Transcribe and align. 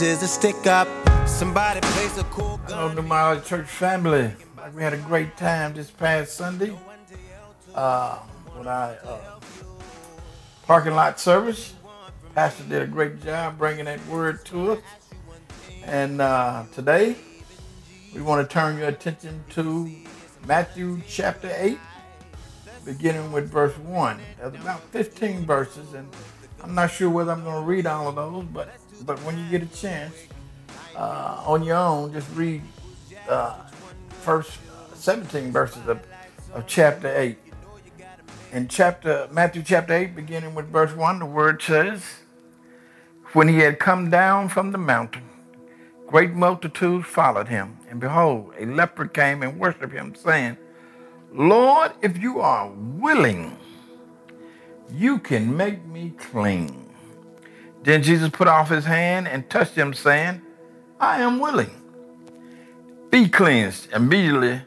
refuses 0.00 0.20
to 0.20 0.28
stick 0.28 0.66
up. 0.66 0.88
Somebody 1.26 1.80
place 1.80 2.18
a 2.18 2.24
cool 2.24 2.58
Hello 2.66 2.88
gun. 2.88 2.96
to 2.96 3.02
my 3.02 3.38
church 3.40 3.66
family. 3.66 4.30
We 4.74 4.82
had 4.82 4.92
a 4.92 4.98
great 4.98 5.38
time 5.38 5.72
this 5.72 5.90
past 5.90 6.34
Sunday 6.34 6.76
uh, 7.74 8.18
with 8.58 8.66
our 8.66 8.98
uh, 9.04 9.18
parking 10.64 10.94
lot 10.94 11.18
service. 11.18 11.72
Pastor 12.34 12.64
did 12.64 12.82
a 12.82 12.86
great 12.86 13.22
job 13.22 13.56
bringing 13.56 13.86
that 13.86 14.06
word 14.06 14.44
to 14.46 14.72
us. 14.72 14.80
And 15.84 16.20
uh, 16.20 16.64
today, 16.74 17.16
we 18.14 18.20
want 18.20 18.46
to 18.46 18.52
turn 18.52 18.76
your 18.76 18.88
attention 18.88 19.44
to 19.50 19.90
Matthew 20.46 21.00
chapter 21.08 21.50
8, 21.56 21.78
beginning 22.84 23.32
with 23.32 23.50
verse 23.50 23.76
1. 23.78 24.18
There's 24.38 24.54
about 24.56 24.82
15 24.90 25.46
verses, 25.46 25.94
and 25.94 26.06
I'm 26.62 26.74
not 26.74 26.90
sure 26.90 27.08
whether 27.08 27.32
I'm 27.32 27.44
going 27.44 27.62
to 27.62 27.66
read 27.66 27.86
all 27.86 28.08
of 28.08 28.16
those, 28.16 28.44
but, 28.52 28.68
but 29.04 29.18
when 29.20 29.38
you 29.38 29.44
get 29.50 29.62
a 29.62 29.74
chance, 29.74 30.14
uh, 30.96 31.42
on 31.44 31.62
your 31.62 31.76
own, 31.76 32.12
just 32.12 32.28
read 32.34 32.62
uh, 33.28 33.56
first 34.22 34.58
17 34.94 35.52
verses 35.52 35.86
of, 35.86 36.00
of 36.52 36.66
chapter 36.66 37.14
8. 37.14 37.38
In 38.52 38.68
chapter 38.68 39.28
Matthew 39.30 39.62
chapter 39.62 39.92
8, 39.92 40.16
beginning 40.16 40.54
with 40.54 40.66
verse 40.70 40.94
1, 40.94 41.18
the 41.18 41.26
word 41.26 41.60
says, 41.60 42.02
When 43.32 43.48
he 43.48 43.58
had 43.58 43.78
come 43.78 44.08
down 44.10 44.48
from 44.48 44.72
the 44.72 44.78
mountain, 44.78 45.28
great 46.06 46.32
multitudes 46.32 47.06
followed 47.06 47.48
him. 47.48 47.78
And 47.90 48.00
behold, 48.00 48.52
a 48.58 48.64
leper 48.64 49.06
came 49.06 49.42
and 49.42 49.58
worshipped 49.58 49.92
him, 49.92 50.14
saying, 50.14 50.56
Lord, 51.32 51.92
if 52.00 52.16
you 52.16 52.40
are 52.40 52.70
willing, 52.70 53.58
you 54.90 55.18
can 55.18 55.56
make 55.56 55.84
me 55.84 56.14
clean. 56.16 56.85
Then 57.86 58.02
Jesus 58.02 58.30
put 58.30 58.48
off 58.48 58.68
his 58.68 58.84
hand 58.84 59.28
and 59.28 59.48
touched 59.48 59.76
him, 59.76 59.94
saying, 59.94 60.42
I 60.98 61.20
am 61.20 61.38
willing. 61.38 61.70
Be 63.10 63.28
cleansed. 63.28 63.92
Immediately 63.92 64.62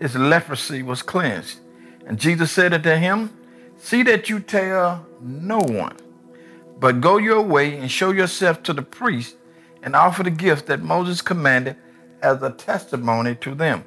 his 0.00 0.16
leprosy 0.16 0.82
was 0.82 1.02
cleansed. 1.02 1.58
And 2.06 2.18
Jesus 2.18 2.50
said 2.50 2.72
unto 2.72 2.94
him, 2.94 3.36
See 3.76 4.02
that 4.04 4.30
you 4.30 4.40
tell 4.40 5.06
no 5.20 5.58
one, 5.58 5.98
but 6.80 7.02
go 7.02 7.18
your 7.18 7.42
way 7.42 7.76
and 7.76 7.90
show 7.90 8.12
yourself 8.12 8.62
to 8.62 8.72
the 8.72 8.80
priest 8.80 9.36
and 9.82 9.94
offer 9.94 10.22
the 10.22 10.30
gift 10.30 10.64
that 10.68 10.82
Moses 10.82 11.20
commanded 11.20 11.76
as 12.22 12.42
a 12.42 12.50
testimony 12.50 13.34
to 13.42 13.54
them. 13.54 13.84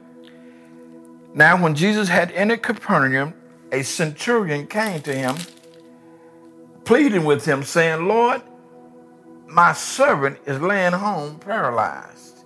Now, 1.33 1.59
when 1.59 1.73
Jesus 1.73 2.09
had 2.09 2.31
entered 2.33 2.61
Capernaum, 2.61 3.33
a 3.71 3.81
centurion 3.81 4.67
came 4.67 5.01
to 5.01 5.15
him, 5.15 5.35
pleading 6.85 7.25
with 7.25 7.43
him, 7.43 7.63
saying, 7.63 8.07
Lord, 8.07 8.43
my 9.47 9.73
servant 9.73 10.39
is 10.45 10.59
laying 10.61 10.93
home 10.93 11.39
paralyzed, 11.39 12.45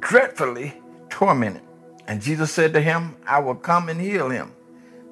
dreadfully 0.00 0.74
tormented. 1.10 1.62
And 2.06 2.20
Jesus 2.20 2.50
said 2.52 2.72
to 2.74 2.80
him, 2.80 3.16
I 3.26 3.38
will 3.38 3.54
come 3.54 3.88
and 3.88 4.00
heal 4.00 4.28
him. 4.30 4.52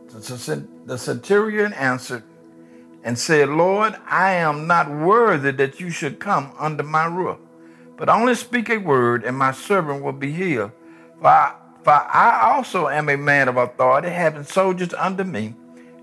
The 0.09 0.99
centurion 0.99 1.73
answered 1.73 2.23
and 3.03 3.19
said, 3.19 3.49
Lord, 3.49 3.97
I 4.07 4.33
am 4.33 4.67
not 4.67 4.91
worthy 4.91 5.51
that 5.53 5.81
you 5.81 5.91
should 5.91 6.21
come 6.21 6.53
under 6.59 6.83
my 6.83 7.07
roof, 7.07 7.39
but 7.97 8.09
only 8.09 8.35
speak 8.35 8.69
a 8.71 8.77
word, 8.79 9.25
and 9.25 9.37
my 9.37 9.53
servant 9.53 10.03
will 10.03 10.13
be 10.13 10.33
healed. 10.33 10.73
For 11.21 11.29
I, 11.29 11.55
for 11.83 11.93
I 11.93 12.53
also 12.55 12.89
am 12.89 13.09
a 13.09 13.17
man 13.17 13.49
of 13.49 13.57
authority, 13.57 14.11
having 14.11 14.45
soldiers 14.45 14.95
under 14.95 15.25
me. 15.25 15.55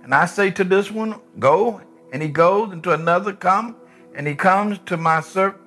And 0.03 0.13
I 0.13 0.25
say 0.25 0.49
to 0.51 0.63
this 0.63 0.89
one, 0.91 1.21
Go, 1.37 1.81
and 2.11 2.21
he 2.21 2.29
goes, 2.29 2.71
and 2.71 2.83
to 2.83 2.93
another, 2.93 3.33
Come, 3.33 3.75
and 4.19 4.27
he 4.27 4.35
comes 4.35 4.77
to 4.85 4.97
my 4.97 5.21
servant, 5.21 5.61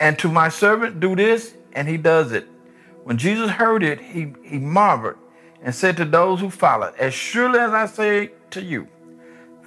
and 0.00 0.18
to 0.18 0.28
my 0.28 0.48
servant, 0.48 0.98
Do 0.98 1.14
this, 1.14 1.54
and 1.74 1.86
he 1.86 1.98
does 1.98 2.32
it. 2.32 2.48
When 3.04 3.18
Jesus 3.18 3.50
heard 3.50 3.82
it, 3.82 4.00
he, 4.00 4.32
he 4.42 4.56
marveled 4.56 5.16
and 5.60 5.74
said 5.74 5.98
to 5.98 6.06
those 6.06 6.40
who 6.40 6.48
followed, 6.48 6.94
As 6.96 7.12
surely 7.12 7.58
as 7.58 7.72
I 7.72 7.84
say 7.84 8.30
to 8.52 8.62
you, 8.62 8.88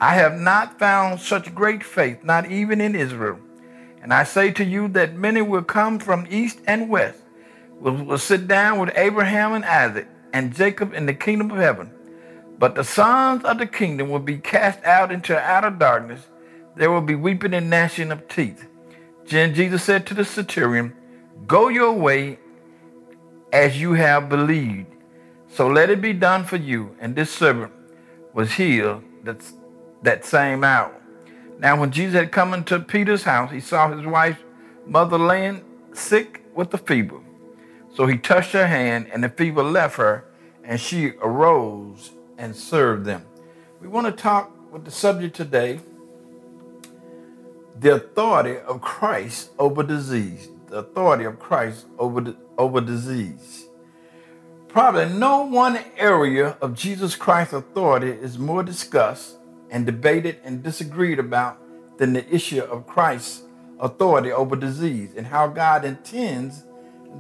I 0.02 0.16
have 0.16 0.34
not 0.40 0.80
found 0.80 1.20
such 1.20 1.54
great 1.54 1.84
faith, 1.84 2.24
not 2.24 2.50
even 2.50 2.82
in 2.82 2.96
Israel. 2.96 3.38
And 4.02 4.12
I 4.12 4.24
say 4.24 4.50
to 4.54 4.64
you 4.64 4.88
that 4.88 5.14
many 5.14 5.44
will 5.44 5.62
come 5.62 6.00
from 6.00 6.26
east 6.32 6.62
and 6.66 6.90
west, 6.90 7.20
will, 7.80 7.94
will 7.94 8.18
sit 8.18 8.48
down 8.48 8.80
with 8.80 8.90
Abraham 8.96 9.54
and 9.54 9.64
Isaac 9.64 10.08
and 10.34 10.56
Jacob 10.56 10.96
in 10.96 11.06
the 11.06 11.14
kingdom 11.14 11.52
of 11.52 11.58
heaven. 11.58 11.92
But 12.58 12.74
the 12.74 12.84
sons 12.84 13.46
of 13.46 13.60
the 13.60 13.68
kingdom 13.68 14.10
will 14.10 14.18
be 14.18 14.40
cast 14.40 14.84
out 14.84 15.12
into 15.12 15.38
outer 15.38 15.70
darkness. 15.70 16.26
There 16.80 16.90
will 16.90 17.02
be 17.02 17.16
weeping 17.16 17.54
and 17.54 17.70
gnashing 17.70 18.10
of 18.10 18.30
teeth. 18.30 18.66
Then 19.28 19.54
Jesus 19.54 19.84
said 19.84 20.08
to 20.08 20.14
the 20.14 20.24
centurion, 20.24 20.96
Go 21.46 21.68
your 21.68 21.92
way 21.92 22.40
as 23.52 23.82
you 23.82 23.96
have 23.96 24.30
believed. 24.30 24.88
So 25.50 25.68
let 25.68 25.90
it 25.90 26.00
be 26.00 26.14
done 26.14 26.46
for 26.46 26.56
you. 26.56 26.96
And 27.02 27.18
this 27.18 27.32
servant 27.32 27.74
was 28.34 28.54
healed 28.54 29.04
that, 29.26 29.44
that 30.04 30.24
same 30.24 30.64
hour. 30.64 30.96
Now, 31.60 31.78
when 31.78 31.92
Jesus 31.92 32.16
had 32.16 32.32
come 32.32 32.54
into 32.54 32.80
Peter's 32.80 33.24
house, 33.24 33.52
he 33.52 33.60
saw 33.60 33.92
his 33.94 34.06
wife's 34.06 34.40
mother 34.86 35.18
laying 35.18 35.66
sick 35.92 36.46
with 36.56 36.72
the 36.72 36.78
fever. 36.78 37.20
So 37.94 38.06
he 38.06 38.18
touched 38.18 38.54
her 38.54 38.68
hand, 38.68 39.10
and 39.12 39.22
the 39.22 39.28
fever 39.28 39.64
left 39.64 39.98
her, 39.98 40.24
and 40.64 40.80
she 40.80 41.12
arose 41.22 42.12
and 42.38 42.56
served 42.56 43.04
them. 43.04 43.26
We 43.82 43.90
want 43.90 44.08
to 44.08 44.14
talk 44.14 44.50
with 44.72 44.86
the 44.86 44.92
subject 44.92 45.36
today 45.36 45.82
the 47.80 47.96
authority 47.96 48.58
of 48.58 48.82
Christ 48.82 49.52
over 49.58 49.84
disease. 49.84 50.50
The 50.68 50.80
authority 50.80 51.24
of 51.24 51.40
Christ 51.40 51.88
over, 51.98 52.36
over 52.58 52.82
disease. 52.82 53.68
Probably 54.68 55.10
no 55.10 55.46
one 55.46 55.80
area 55.98 56.58
of 56.62 56.76
Jesus 56.76 57.16
Christ's 57.16 57.54
authority 57.54 58.12
is 58.12 58.38
more 58.38 58.64
discussed 58.64 59.38
and 59.72 59.86
debated 59.86 60.38
and 60.44 60.62
disagreed 60.62 61.20
about 61.20 61.58
than 61.98 62.14
the 62.14 62.34
issue 62.34 62.62
of 62.62 62.86
Christ's 62.86 63.44
authority 63.80 64.32
over 64.32 64.56
disease 64.56 65.12
and 65.16 65.28
how 65.28 65.48
God 65.48 65.86
intends 65.86 66.64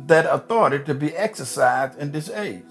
that 0.07 0.25
authority 0.25 0.83
to 0.85 0.93
be 0.93 1.15
exercised 1.15 1.97
in 1.97 2.11
this 2.11 2.29
age. 2.29 2.63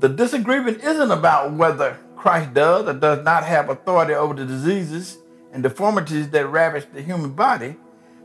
The 0.00 0.08
disagreement 0.08 0.82
isn't 0.82 1.10
about 1.10 1.54
whether 1.54 1.98
Christ 2.16 2.54
does 2.54 2.86
or 2.88 2.92
does 2.92 3.24
not 3.24 3.44
have 3.44 3.70
authority 3.70 4.14
over 4.14 4.34
the 4.34 4.44
diseases 4.44 5.18
and 5.52 5.62
deformities 5.62 6.30
that 6.30 6.46
ravage 6.46 6.86
the 6.92 7.02
human 7.02 7.32
body. 7.32 7.76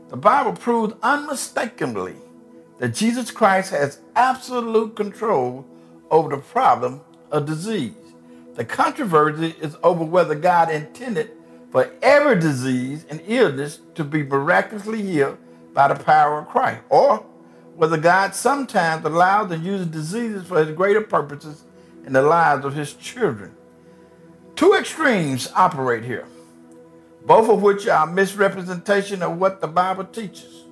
The 0.08 0.16
Bible 0.16 0.52
proves 0.52 0.94
unmistakably 1.02 2.16
that 2.78 2.94
Jesus 2.94 3.30
Christ 3.30 3.70
has 3.70 4.00
absolute 4.14 4.96
control 4.96 5.66
over 6.10 6.36
the 6.36 6.42
problem 6.42 7.00
of 7.30 7.46
disease. 7.46 7.94
The 8.54 8.64
controversy 8.64 9.54
is 9.60 9.76
over 9.82 10.04
whether 10.04 10.34
God 10.34 10.70
intended 10.70 11.30
for 11.72 11.90
every 12.02 12.38
disease 12.38 13.04
and 13.08 13.20
illness 13.26 13.80
to 13.96 14.04
be 14.04 14.22
miraculously 14.22 15.02
healed 15.02 15.38
by 15.72 15.88
the 15.88 15.96
power 15.96 16.38
of 16.38 16.48
Christ, 16.48 16.82
or 16.88 17.26
whether 17.74 17.96
God 17.96 18.34
sometimes 18.36 19.04
allows 19.04 19.50
and 19.50 19.64
uses 19.64 19.88
diseases 19.88 20.46
for 20.46 20.64
his 20.64 20.76
greater 20.76 21.00
purposes 21.00 21.64
in 22.06 22.12
the 22.12 22.22
lives 22.22 22.64
of 22.64 22.74
his 22.74 22.94
children. 22.94 23.56
Two 24.54 24.74
extremes 24.74 25.50
operate 25.56 26.04
here, 26.04 26.28
both 27.24 27.48
of 27.48 27.62
which 27.62 27.88
are 27.88 28.06
misrepresentation 28.06 29.22
of 29.22 29.38
what 29.38 29.60
the 29.60 29.66
Bible 29.66 30.04
teaches. 30.04 30.64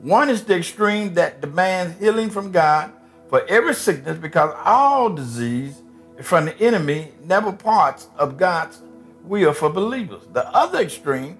One 0.00 0.30
is 0.30 0.44
the 0.44 0.56
extreme 0.56 1.14
that 1.14 1.40
demands 1.40 1.98
healing 1.98 2.30
from 2.30 2.52
God 2.52 2.92
for 3.28 3.46
every 3.46 3.74
sickness 3.74 4.18
because 4.18 4.54
all 4.64 5.10
disease 5.10 5.82
is 6.18 6.26
from 6.26 6.46
the 6.46 6.58
enemy, 6.58 7.12
never 7.24 7.52
parts 7.52 8.08
of 8.16 8.38
God's 8.38 8.80
will 9.24 9.52
for 9.52 9.68
believers. 9.68 10.22
The 10.32 10.48
other 10.54 10.80
extreme 10.80 11.38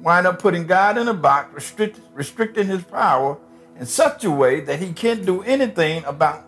wind 0.00 0.26
up 0.26 0.40
putting 0.40 0.66
God 0.66 0.96
in 0.96 1.08
a 1.08 1.14
box, 1.14 1.54
restrict, 1.54 2.00
restricting 2.14 2.66
his 2.66 2.82
power 2.82 3.36
in 3.78 3.84
such 3.84 4.24
a 4.24 4.30
way 4.30 4.60
that 4.60 4.80
he 4.80 4.92
can't 4.92 5.26
do 5.26 5.42
anything 5.42 6.02
about 6.04 6.46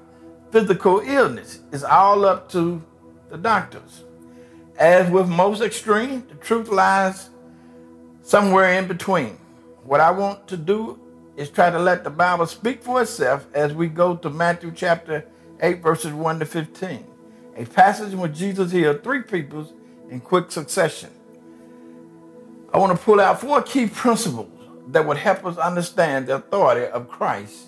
physical 0.50 1.00
illness. 1.00 1.60
It's 1.72 1.84
all 1.84 2.24
up 2.24 2.50
to 2.52 2.82
the 3.28 3.36
doctors. 3.36 4.04
As 4.78 5.10
with 5.10 5.28
most 5.28 5.60
extreme, 5.60 6.26
the 6.28 6.36
truth 6.36 6.68
lies 6.68 7.28
somewhere 8.30 8.78
in 8.78 8.86
between. 8.86 9.36
What 9.82 10.00
I 10.00 10.12
want 10.12 10.46
to 10.46 10.56
do 10.56 11.00
is 11.36 11.50
try 11.50 11.68
to 11.68 11.80
let 11.80 12.04
the 12.04 12.10
Bible 12.10 12.46
speak 12.46 12.80
for 12.80 13.02
itself 13.02 13.44
as 13.54 13.74
we 13.74 13.88
go 13.88 14.14
to 14.14 14.30
Matthew 14.30 14.70
chapter 14.72 15.26
8, 15.60 15.82
verses 15.82 16.12
1 16.12 16.38
to 16.38 16.46
15. 16.46 17.04
A 17.56 17.64
passage 17.64 18.14
which 18.14 18.34
Jesus 18.34 18.70
healed 18.70 19.02
three 19.02 19.22
people 19.22 19.66
in 20.08 20.20
quick 20.20 20.52
succession. 20.52 21.10
I 22.72 22.78
want 22.78 22.96
to 22.96 23.04
pull 23.04 23.20
out 23.20 23.40
four 23.40 23.62
key 23.62 23.88
principles 23.88 24.48
that 24.92 25.04
would 25.04 25.16
help 25.16 25.44
us 25.44 25.58
understand 25.58 26.28
the 26.28 26.36
authority 26.36 26.86
of 26.86 27.08
Christ 27.08 27.66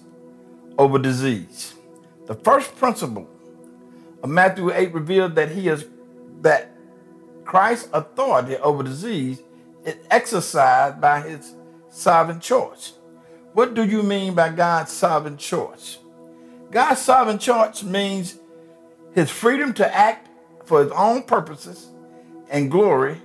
over 0.78 0.96
disease. 0.96 1.74
The 2.26 2.36
first 2.36 2.76
principle 2.76 3.28
of 4.22 4.30
Matthew 4.30 4.72
8 4.72 4.94
reveals 4.94 5.34
that 5.34 5.50
he 5.50 5.66
is 5.66 5.86
that 6.42 6.70
Christ's 7.44 7.88
authority 7.92 8.58
over 8.58 8.84
disease 8.84 9.38
is 9.38 9.42
exercised 10.10 11.00
by 11.00 11.20
his 11.20 11.54
sovereign 11.88 12.40
choice. 12.40 12.94
What 13.52 13.74
do 13.74 13.84
you 13.84 14.02
mean 14.02 14.34
by 14.34 14.48
God's 14.50 14.92
sovereign 14.92 15.36
choice? 15.36 15.98
God's 16.70 17.00
sovereign 17.00 17.38
choice 17.38 17.82
means 17.82 18.38
his 19.14 19.30
freedom 19.30 19.74
to 19.74 19.94
act 19.94 20.28
for 20.64 20.82
his 20.82 20.92
own 20.92 21.24
purposes 21.24 21.90
and 22.48 22.70
glory. 22.70 23.20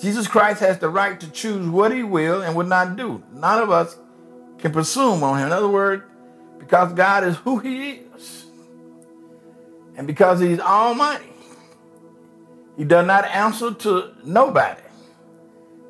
Jesus 0.00 0.26
Christ 0.26 0.60
has 0.60 0.78
the 0.78 0.88
right 0.88 1.18
to 1.20 1.30
choose 1.30 1.66
what 1.68 1.92
he 1.92 2.02
will 2.02 2.42
and 2.42 2.54
would 2.56 2.66
not 2.66 2.96
do. 2.96 3.22
None 3.32 3.62
of 3.62 3.70
us 3.70 3.96
can 4.58 4.72
presume 4.72 5.22
on 5.22 5.38
him. 5.38 5.46
In 5.46 5.52
other 5.52 5.68
words, 5.68 6.02
because 6.58 6.92
God 6.92 7.24
is 7.24 7.36
who 7.36 7.58
he 7.58 8.02
is, 8.16 8.46
and 9.96 10.06
because 10.06 10.40
he's 10.40 10.60
almighty, 10.60 11.24
he 12.76 12.84
does 12.84 13.06
not 13.06 13.24
answer 13.26 13.72
to 13.72 14.14
nobody. 14.24 14.80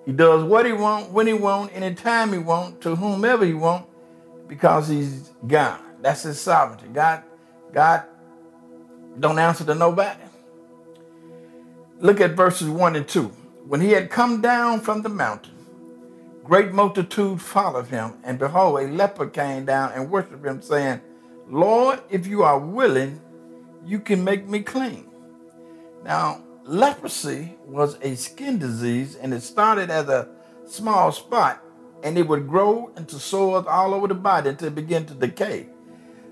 He 0.07 0.13
does 0.13 0.45
what 0.45 0.67
he 0.67 0.73
wants, 0.73 1.11
when 1.11 1.27
he 1.27 1.33
wants, 1.33 1.75
anytime 1.75 2.33
he 2.33 2.39
wants, 2.39 2.83
to 2.85 2.95
whomever 2.95 3.45
he 3.45 3.55
wants, 3.55 3.89
because 4.47 4.89
he's 4.89 5.31
God. 5.47 5.81
That's 6.03 6.23
his 6.23 6.41
sovereignty. 6.41 6.87
God, 6.93 7.23
God 7.73 8.05
don't 9.19 9.39
answer 9.39 9.65
to 9.65 9.75
nobody. 9.75 10.21
Look 12.01 12.21
at 12.21 12.33
verses 12.33 12.69
1 12.69 12.97
and 12.97 13.09
2. 13.09 13.23
When 13.67 13.81
he 13.81 13.93
had 13.93 14.11
come 14.11 14.43
down 14.43 14.81
from 14.81 15.01
the 15.01 15.09
mountain, 15.09 15.55
great 16.45 16.73
multitude 16.73 17.41
followed 17.41 17.87
him, 17.87 18.15
and 18.25 18.39
behold, 18.39 18.81
a 18.81 18.89
leper 18.89 19.27
came 19.27 19.65
down 19.65 19.93
and 19.93 20.11
worshiped 20.11 20.45
him, 20.45 20.61
saying, 20.61 21.01
Lord, 21.49 22.01
if 22.11 22.27
you 22.27 22.43
are 22.43 22.59
willing, 22.59 23.23
you 23.87 24.01
can 24.01 24.23
make 24.23 24.47
me 24.47 24.61
clean. 24.61 25.07
Now, 26.05 26.43
leprosy 26.65 27.57
was 27.67 27.99
a 28.03 28.17
skin 28.17 28.59
disease, 28.59 29.17
and 29.17 29.33
it 29.35 29.43
started 29.43 29.91
as 29.91 30.09
a 30.09 30.29
small 30.67 31.13
spot, 31.13 31.63
and 32.03 32.19
it 32.19 32.27
would 32.27 32.49
grow 32.49 32.91
into 32.97 33.19
sores 33.19 33.67
all 33.67 33.95
over 33.95 34.09
the 34.09 34.15
body 34.15 34.51
until 34.51 34.69
it 34.69 34.75
began 34.75 35.05
to 35.07 35.15
decay. 35.15 35.67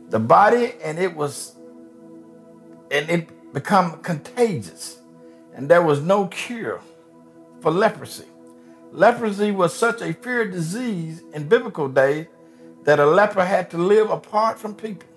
The 0.09 0.19
body, 0.19 0.75
and 0.83 0.99
it 0.99 1.15
was, 1.15 1.57
and 2.91 3.09
it 3.09 3.53
become 3.53 4.01
contagious, 4.03 4.99
and 5.55 5.69
there 5.69 5.83
was 5.83 6.01
no 6.01 6.27
cure 6.27 6.81
for 7.61 7.71
leprosy. 7.71 8.25
Leprosy 8.91 9.51
was 9.53 9.75
such 9.75 10.03
a 10.03 10.13
feared 10.13 10.53
disease 10.53 11.23
in 11.33 11.49
biblical 11.49 11.89
days 11.89 12.27
that 12.85 12.99
a 12.99 13.07
leper 13.07 13.45
had 13.45 13.71
to 13.71 13.79
live 13.79 14.11
apart 14.11 14.59
from 14.59 14.75
people. 14.75 15.09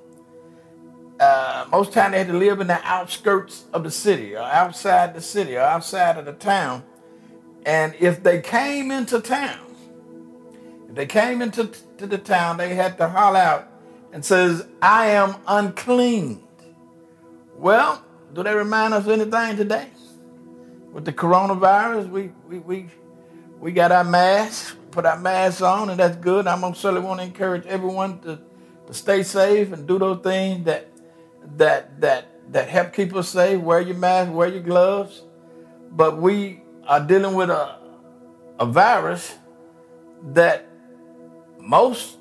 Uh, 1.20 1.66
most 1.72 1.94
time 1.94 2.12
they 2.12 2.18
had 2.18 2.28
to 2.28 2.38
live 2.38 2.60
in 2.60 2.68
the 2.68 2.80
outskirts 2.84 3.66
of 3.72 3.84
the 3.84 3.92
city 3.92 4.36
or 4.36 4.42
outside 4.42 5.14
the 5.14 5.22
city 5.22 5.56
or 5.56 5.62
outside 5.62 6.18
of 6.18 6.26
the 6.26 6.34
town. 6.34 6.84
And 7.66 7.96
if 8.00 8.22
they 8.22 8.42
came 8.42 8.92
into 8.92 9.22
town, 9.22 9.60
if 10.90 10.96
they 10.96 11.06
came 11.06 11.42
into 11.42 11.68
to 11.98 12.06
the 12.06 12.18
town, 12.18 12.58
they 12.58 12.76
had 12.76 12.98
to 12.98 13.08
holler 13.08 13.40
out 13.40 13.72
and 14.12 14.24
says, 14.24 14.68
I 14.82 15.08
am 15.08 15.36
unclean. 15.48 16.44
Well, 17.58 18.04
do 18.34 18.44
they 18.44 18.54
remind 18.54 18.94
us 18.94 19.06
of 19.06 19.12
anything 19.12 19.56
today? 19.56 19.88
With 20.92 21.06
the 21.06 21.14
coronavirus, 21.14 22.10
we 22.10 22.32
we 22.48 22.60
we, 22.60 22.90
we 23.60 23.72
got 23.72 23.92
our 23.92 24.04
masks, 24.04 24.76
put 24.92 25.06
our 25.06 25.20
masks 25.20 25.62
on, 25.62 25.90
and 25.90 26.00
that's 26.00 26.18
good. 26.18 26.46
I'm 26.46 26.62
gonna 26.62 26.76
certainly 26.76 27.06
want 27.06 27.20
to 27.22 27.26
encourage 27.26 27.66
everyone 27.66 28.20
to, 28.20 28.40
to 28.88 28.94
stay 28.94 29.24
safe 29.24 29.72
and 29.72 29.88
do 29.88 29.98
those 29.98 30.22
things 30.22 30.66
that 30.66 30.88
that 31.58 32.02
that 32.02 32.52
that 32.52 32.70
help 32.70 32.94
keep 32.94 33.16
us 33.16 33.30
safe. 33.30 33.60
Wear 33.60 33.82
your 33.82 33.98
mask, 33.98 34.32
wear 34.32 34.48
your 34.48 34.62
gloves. 34.62 35.24
But 35.92 36.18
we 36.18 36.62
are 36.88 37.06
dealing 37.06 37.36
with 37.36 37.50
a 37.50 37.80
a 38.60 38.66
virus 38.66 39.36
that 40.34 40.68
most 41.60 42.18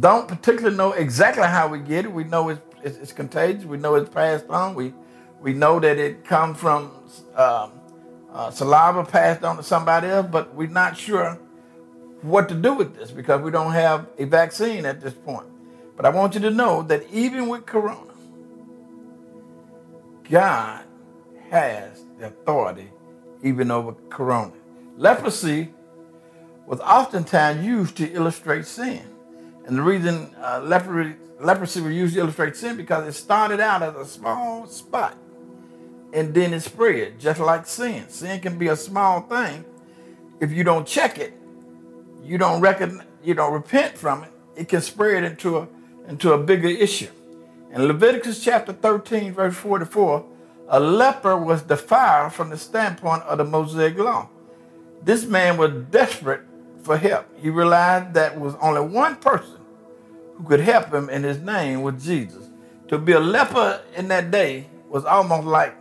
don't 0.00 0.26
particularly 0.26 0.76
know 0.76 0.92
exactly 0.92 1.44
how 1.44 1.68
we 1.68 1.78
get 1.78 2.06
it. 2.06 2.12
We 2.12 2.24
know 2.24 2.48
it's, 2.48 2.60
it's, 2.82 2.96
it's 2.96 3.12
contagious. 3.12 3.64
We 3.64 3.76
know 3.76 3.94
it's 3.96 4.08
passed 4.08 4.48
on. 4.48 4.74
We 4.74 4.94
we 5.40 5.52
know 5.52 5.80
that 5.80 5.98
it 5.98 6.24
comes 6.24 6.58
from 6.58 6.92
um, 7.34 7.72
uh, 8.32 8.50
saliva 8.50 9.04
passed 9.04 9.42
on 9.44 9.56
to 9.56 9.62
somebody 9.62 10.08
else, 10.08 10.28
but 10.30 10.54
we're 10.54 10.68
not 10.68 10.96
sure 10.96 11.38
what 12.22 12.48
to 12.48 12.54
do 12.54 12.74
with 12.74 12.94
this 12.94 13.10
because 13.10 13.42
we 13.42 13.50
don't 13.50 13.72
have 13.72 14.06
a 14.18 14.24
vaccine 14.24 14.86
at 14.86 15.00
this 15.00 15.12
point. 15.12 15.46
But 15.96 16.06
I 16.06 16.10
want 16.10 16.34
you 16.34 16.40
to 16.42 16.50
know 16.50 16.82
that 16.84 17.04
even 17.12 17.48
with 17.48 17.66
corona, 17.66 18.11
God 20.28 20.84
has 21.50 22.04
the 22.18 22.26
authority 22.26 22.90
even 23.42 23.70
over 23.70 23.94
corona. 24.08 24.52
Leprosy 24.96 25.72
was 26.66 26.80
oftentimes 26.80 27.64
used 27.64 27.96
to 27.96 28.10
illustrate 28.12 28.66
sin. 28.66 29.02
And 29.66 29.76
the 29.76 29.82
reason 29.82 30.34
uh, 30.40 30.60
leprosy, 30.62 31.16
leprosy 31.40 31.80
was 31.80 31.94
used 31.94 32.14
to 32.14 32.20
illustrate 32.20 32.56
sin 32.56 32.76
because 32.76 33.06
it 33.06 33.12
started 33.12 33.60
out 33.60 33.82
as 33.82 33.94
a 33.94 34.04
small 34.04 34.66
spot 34.66 35.16
and 36.12 36.34
then 36.34 36.52
it 36.52 36.60
spread, 36.60 37.18
just 37.18 37.40
like 37.40 37.66
sin. 37.66 38.08
Sin 38.08 38.40
can 38.40 38.58
be 38.58 38.68
a 38.68 38.76
small 38.76 39.22
thing. 39.22 39.64
If 40.40 40.52
you 40.52 40.64
don't 40.64 40.86
check 40.86 41.18
it, 41.18 41.34
you 42.22 42.38
don't 42.38 42.60
reckon, 42.60 43.02
you 43.22 43.34
don't 43.34 43.52
repent 43.52 43.96
from 43.96 44.24
it, 44.24 44.30
it 44.56 44.68
can 44.68 44.80
spread 44.80 45.24
into 45.24 45.58
a 45.58 45.68
into 46.08 46.32
a 46.32 46.38
bigger 46.38 46.68
issue. 46.68 47.08
In 47.72 47.86
Leviticus 47.86 48.44
chapter 48.44 48.74
13, 48.74 49.32
verse 49.32 49.56
44, 49.56 50.26
a 50.68 50.78
leper 50.78 51.38
was 51.38 51.62
defiled 51.62 52.34
from 52.34 52.50
the 52.50 52.58
standpoint 52.58 53.22
of 53.22 53.38
the 53.38 53.44
Mosaic 53.44 53.96
law. 53.96 54.28
This 55.02 55.24
man 55.24 55.56
was 55.56 55.72
desperate 55.90 56.42
for 56.82 56.98
help. 56.98 57.26
He 57.38 57.48
realized 57.48 58.12
that 58.12 58.38
was 58.38 58.54
only 58.60 58.82
one 58.82 59.16
person 59.16 59.58
who 60.36 60.44
could 60.44 60.60
help 60.60 60.92
him, 60.92 61.08
and 61.08 61.24
his 61.24 61.38
name 61.38 61.80
was 61.80 62.04
Jesus. 62.04 62.50
To 62.88 62.98
be 62.98 63.12
a 63.12 63.20
leper 63.20 63.80
in 63.96 64.08
that 64.08 64.30
day 64.30 64.66
was 64.90 65.06
almost 65.06 65.46
like 65.46 65.74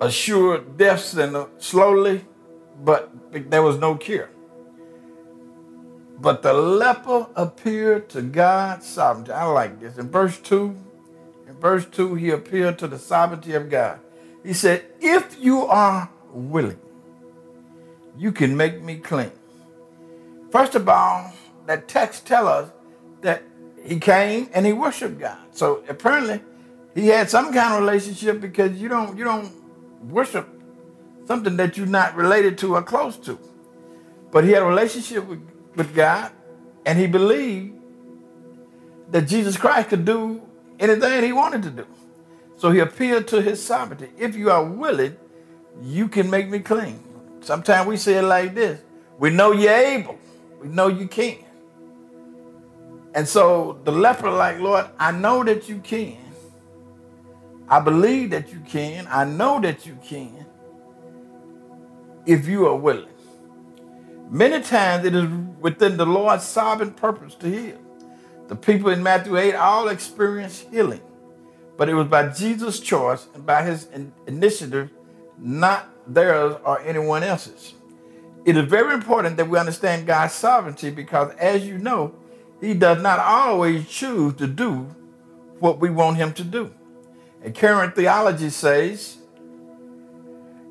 a 0.00 0.10
sure 0.10 0.58
death 0.58 1.00
sentence, 1.00 1.50
slowly, 1.64 2.24
but 2.82 3.12
there 3.30 3.62
was 3.62 3.78
no 3.78 3.94
cure. 3.94 4.28
But 6.18 6.42
the 6.42 6.52
leper 6.52 7.26
appeared 7.34 8.08
to 8.10 8.22
God's 8.22 8.86
sovereignty. 8.86 9.32
I 9.32 9.44
like 9.44 9.80
this. 9.80 9.98
In 9.98 10.10
verse 10.10 10.38
2, 10.38 10.76
in 11.48 11.54
verse 11.60 11.86
2, 11.86 12.14
he 12.14 12.30
appeared 12.30 12.78
to 12.78 12.88
the 12.88 12.98
sovereignty 12.98 13.54
of 13.54 13.68
God. 13.68 13.98
He 14.44 14.52
said, 14.52 14.84
If 15.00 15.36
you 15.40 15.66
are 15.66 16.10
willing, 16.32 16.78
you 18.16 18.32
can 18.32 18.56
make 18.56 18.82
me 18.82 18.96
clean. 18.96 19.32
First 20.50 20.74
of 20.74 20.88
all, 20.88 21.32
that 21.66 21.88
text 21.88 22.26
tell 22.26 22.46
us 22.46 22.70
that 23.22 23.42
he 23.84 23.98
came 23.98 24.48
and 24.54 24.64
he 24.64 24.72
worshiped 24.72 25.18
God. 25.18 25.38
So 25.50 25.82
apparently 25.88 26.40
he 26.94 27.08
had 27.08 27.28
some 27.28 27.52
kind 27.52 27.74
of 27.74 27.80
relationship 27.80 28.40
because 28.40 28.80
you 28.80 28.88
don't 28.88 29.18
you 29.18 29.24
don't 29.24 29.52
worship 30.10 30.48
something 31.26 31.56
that 31.56 31.76
you're 31.76 31.86
not 31.86 32.14
related 32.14 32.58
to 32.58 32.76
or 32.76 32.82
close 32.82 33.16
to. 33.18 33.38
But 34.30 34.44
he 34.44 34.50
had 34.50 34.62
a 34.62 34.66
relationship 34.66 35.26
with, 35.26 35.40
with 35.76 35.94
God 35.94 36.32
and 36.86 36.98
he 36.98 37.06
believed 37.06 37.74
that 39.10 39.22
Jesus 39.22 39.56
Christ 39.56 39.90
could 39.90 40.04
do 40.04 40.42
anything 40.78 41.22
he 41.22 41.32
wanted 41.32 41.62
to 41.64 41.70
do. 41.70 41.86
So 42.56 42.70
he 42.70 42.80
appealed 42.80 43.28
to 43.28 43.42
his 43.42 43.62
sovereignty. 43.62 44.10
If 44.18 44.36
you 44.36 44.50
are 44.50 44.64
willing, 44.64 45.16
you 45.82 46.08
can 46.08 46.30
make 46.30 46.48
me 46.48 46.60
clean. 46.60 47.02
Sometimes 47.40 47.86
we 47.88 47.96
say 47.96 48.14
it 48.14 48.22
like 48.22 48.54
this 48.54 48.80
We 49.18 49.30
know 49.30 49.52
you're 49.52 49.72
able. 49.72 50.18
We 50.60 50.68
know 50.68 50.88
you 50.88 51.08
can. 51.08 51.38
And 53.14 53.28
so 53.28 53.78
the 53.84 53.92
leper, 53.92 54.30
like, 54.30 54.58
Lord, 54.60 54.86
I 54.98 55.12
know 55.12 55.44
that 55.44 55.68
you 55.68 55.78
can. 55.78 56.18
I 57.68 57.80
believe 57.80 58.30
that 58.30 58.52
you 58.52 58.60
can. 58.60 59.06
I 59.08 59.24
know 59.24 59.60
that 59.60 59.86
you 59.86 59.98
can. 60.04 60.46
If 62.26 62.48
you 62.48 62.66
are 62.66 62.76
willing. 62.76 63.13
Many 64.34 64.64
times 64.64 65.04
it 65.06 65.14
is 65.14 65.28
within 65.60 65.96
the 65.96 66.04
Lord's 66.04 66.42
sovereign 66.42 66.90
purpose 66.90 67.36
to 67.36 67.48
heal. 67.48 67.78
The 68.48 68.56
people 68.56 68.90
in 68.90 69.00
Matthew 69.00 69.36
8 69.36 69.54
all 69.54 69.86
experienced 69.86 70.66
healing, 70.72 71.02
but 71.76 71.88
it 71.88 71.94
was 71.94 72.08
by 72.08 72.30
Jesus' 72.30 72.80
choice 72.80 73.28
and 73.32 73.46
by 73.46 73.62
his 73.62 73.86
initiative, 74.26 74.90
not 75.38 75.88
theirs 76.12 76.56
or 76.64 76.80
anyone 76.80 77.22
else's. 77.22 77.74
It 78.44 78.56
is 78.56 78.64
very 78.64 78.92
important 78.92 79.36
that 79.36 79.48
we 79.48 79.56
understand 79.56 80.04
God's 80.04 80.34
sovereignty 80.34 80.90
because, 80.90 81.32
as 81.36 81.64
you 81.64 81.78
know, 81.78 82.12
He 82.60 82.74
does 82.74 83.00
not 83.00 83.20
always 83.20 83.88
choose 83.88 84.34
to 84.34 84.48
do 84.48 84.88
what 85.60 85.78
we 85.78 85.90
want 85.90 86.16
Him 86.16 86.32
to 86.32 86.42
do. 86.42 86.74
And 87.40 87.54
current 87.54 87.94
theology 87.94 88.50
says 88.50 89.18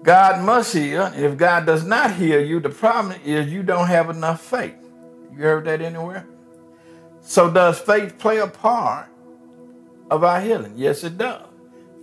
God 0.04 0.44
must 0.44 0.74
heal. 0.74 1.12
If 1.16 1.38
God 1.38 1.66
does 1.66 1.86
not 1.86 2.14
heal 2.16 2.44
you, 2.46 2.60
the 2.60 2.70
problem 2.70 3.20
is 3.24 3.52
you 3.52 3.64
don't 3.64 3.88
have 3.88 4.10
enough 4.10 4.42
faith. 4.42 4.76
You 5.32 5.38
heard 5.40 5.66
that 5.66 5.82
anywhere? 5.82 6.28
So, 7.22 7.50
does 7.50 7.80
faith 7.80 8.18
play 8.20 8.40
a 8.40 8.48
part 8.48 9.08
of 10.12 10.24
our 10.24 10.42
healing? 10.42 10.74
Yes, 10.76 11.04
it 11.06 11.18
does. 11.18 11.48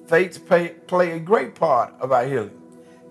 Faith 0.07 0.47
play, 0.47 0.71
play 0.87 1.12
a 1.12 1.21
great 1.21 1.54
part 1.54 1.95
of 2.00 2.11
our 2.11 2.25
healing. 2.25 2.59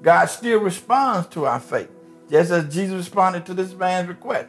God 0.01 0.25
still 0.25 0.59
responds 0.59 1.27
to 1.29 1.45
our 1.45 1.59
faith 1.59 1.89
just 2.29 2.51
as 2.51 2.73
Jesus 2.73 2.95
responded 2.95 3.45
to 3.45 3.53
this 3.53 3.73
man's 3.73 4.07
request. 4.07 4.47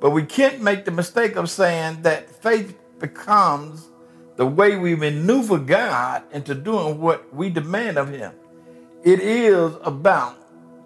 But 0.00 0.10
we 0.10 0.24
can't 0.24 0.62
make 0.62 0.84
the 0.84 0.90
mistake 0.90 1.36
of 1.36 1.50
saying 1.50 2.02
that 2.02 2.30
faith 2.42 2.76
becomes 2.98 3.88
the 4.36 4.46
way 4.46 4.76
we 4.76 4.94
maneuver 4.94 5.58
God 5.58 6.22
into 6.32 6.54
doing 6.54 7.00
what 7.00 7.32
we 7.34 7.50
demand 7.50 7.98
of 7.98 8.08
Him. 8.08 8.32
It 9.02 9.20
is 9.20 9.72
about 9.82 10.36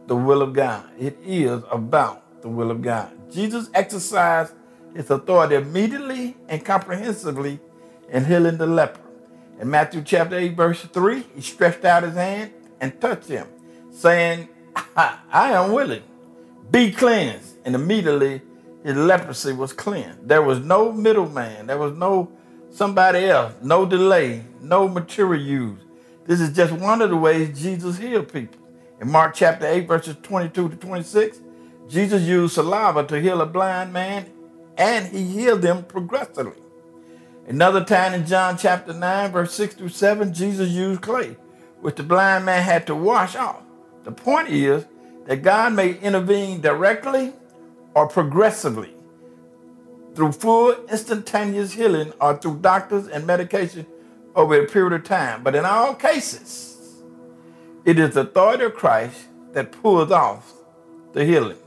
the 0.07 0.15
will 0.15 0.43
of 0.43 0.53
God. 0.53 0.89
It 0.99 1.19
is 1.25 1.63
about 1.71 2.43
the 2.43 2.49
will 2.49 2.71
of 2.71 2.81
God. 2.81 3.11
Jesus 3.33 3.71
exercised 3.75 4.55
his 4.95 5.11
authority 5.11 5.57
immediately 5.57 6.37
and 6.49 6.65
comprehensively 6.65 7.59
in 8.09 8.25
healing 8.25 8.57
the 8.57 8.67
leper. 8.67 9.01
In 9.61 9.69
Matthew 9.69 10.03
chapter 10.03 10.37
8, 10.37 10.57
verse 10.57 10.83
3, 10.83 11.25
he 11.35 11.41
stretched 11.41 11.85
out 11.85 12.05
his 12.05 12.15
hand 12.15 12.53
and 12.81 13.01
touched 13.01 13.29
him, 13.29 13.49
saying, 13.91 14.49
I, 14.97 15.19
am 15.33 15.73
willing, 15.73 16.03
be 16.71 16.93
cleansed. 16.93 17.57
And 17.65 17.75
immediately 17.75 18.43
his 18.85 18.97
leprosy 18.97 19.53
was 19.53 19.73
cleansed. 19.73 20.29
There 20.29 20.43
was 20.43 20.61
no 20.61 20.93
middleman, 20.93 21.67
there 21.67 21.79
was 21.79 21.97
no 21.97 22.31
somebody 22.71 23.25
else, 23.27 23.55
no 23.63 23.87
delay, 23.87 24.45
no 24.61 24.89
material 24.89 25.43
use. 25.43 25.81
This 26.27 26.41
is 26.41 26.57
just 26.57 26.73
one 26.73 27.03
of 27.03 27.11
the 27.11 27.17
ways 27.17 27.61
Jesus 27.61 27.99
healed 27.99 28.33
people. 28.33 28.61
In 29.01 29.11
Mark 29.11 29.35
chapter 29.35 29.67
8, 29.67 29.87
verses 29.87 30.17
22 30.23 30.71
to 30.71 30.77
26, 30.77 31.41
Jesus 31.89 32.23
used 32.23 32.55
saliva 32.55 33.05
to 33.05 33.21
heal 33.21 33.43
a 33.43 33.47
blind 33.47 33.93
man, 33.93 34.27
and 34.79 35.07
he 35.07 35.25
healed 35.25 35.61
them 35.61 35.85
progressively. 35.85 36.63
Another 37.47 37.85
time 37.85 38.15
in 38.15 38.25
John 38.25 38.57
chapter 38.57 38.95
9, 38.95 39.33
verse 39.33 39.53
6 39.53 39.75
through 39.75 39.91
7, 39.91 40.33
Jesus 40.33 40.71
used 40.71 41.03
clay, 41.03 41.37
which 41.83 41.97
the 41.97 42.03
blind 42.03 42.47
man 42.47 42.63
had 42.63 42.87
to 42.87 42.95
wash 42.95 43.37
off. 43.37 43.63
The 44.05 44.13
point 44.13 44.49
is 44.49 44.87
that 45.27 45.43
God 45.43 45.75
may 45.75 45.99
intervene 45.99 46.63
directly 46.63 47.35
or 47.93 48.09
progressively 48.09 48.95
through 50.15 50.33
full 50.33 50.75
instantaneous 50.87 51.73
healing 51.73 52.13
or 52.19 52.39
through 52.39 52.61
doctors 52.61 53.09
and 53.09 53.27
medication 53.27 53.85
over 54.35 54.61
a 54.61 54.67
period 54.67 54.93
of 54.93 55.05
time. 55.05 55.43
But 55.43 55.55
in 55.55 55.65
all 55.65 55.95
cases, 55.95 57.03
it 57.85 57.99
is 57.99 58.15
the 58.15 58.23
authority 58.23 58.65
of 58.65 58.75
Christ 58.75 59.27
that 59.53 59.73
pulls 59.73 60.11
off 60.11 60.53
the 61.13 61.25
healing. 61.25 61.59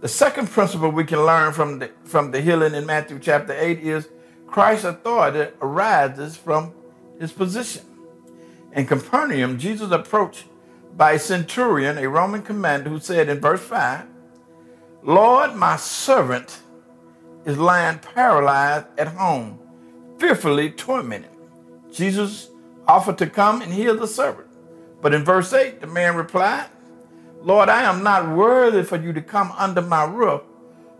The 0.00 0.08
second 0.08 0.48
principle 0.48 0.90
we 0.90 1.04
can 1.04 1.26
learn 1.26 1.52
from 1.52 1.80
the, 1.80 1.90
from 2.04 2.30
the 2.30 2.40
healing 2.40 2.74
in 2.74 2.86
Matthew 2.86 3.18
chapter 3.18 3.52
8 3.52 3.80
is 3.80 4.08
Christ's 4.46 4.84
authority 4.84 5.52
arises 5.60 6.36
from 6.36 6.72
his 7.18 7.32
position. 7.32 7.84
In 8.72 8.86
Capernaum, 8.86 9.58
Jesus 9.58 9.90
approached 9.90 10.44
by 10.96 11.12
a 11.12 11.18
centurion, 11.18 11.98
a 11.98 12.08
Roman 12.08 12.42
commander, 12.42 12.90
who 12.90 13.00
said 13.00 13.28
in 13.28 13.40
verse 13.40 13.60
5, 13.60 14.06
Lord, 15.02 15.54
my 15.54 15.76
servant 15.76 16.60
is 17.44 17.58
lying 17.58 17.98
paralyzed 17.98 18.86
at 18.98 19.08
home, 19.08 19.58
fearfully 20.18 20.70
tormented. 20.70 21.30
Jesus 21.92 22.50
offered 22.86 23.18
to 23.18 23.26
come 23.26 23.62
and 23.62 23.72
heal 23.72 23.96
the 23.96 24.06
servant. 24.06 24.48
But 25.00 25.14
in 25.14 25.24
verse 25.24 25.52
8, 25.52 25.80
the 25.80 25.86
man 25.86 26.16
replied, 26.16 26.68
Lord, 27.42 27.68
I 27.68 27.82
am 27.82 28.02
not 28.02 28.36
worthy 28.36 28.82
for 28.82 28.96
you 28.96 29.12
to 29.12 29.22
come 29.22 29.52
under 29.52 29.80
my 29.80 30.04
roof, 30.04 30.42